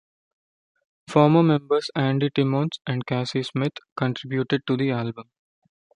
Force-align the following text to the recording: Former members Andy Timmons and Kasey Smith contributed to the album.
Former 1.09 1.43
members 1.43 1.91
Andy 1.95 2.31
Timmons 2.31 2.79
and 2.87 3.05
Kasey 3.05 3.45
Smith 3.45 3.73
contributed 3.95 4.65
to 4.65 4.75
the 4.75 4.89
album. 4.89 5.29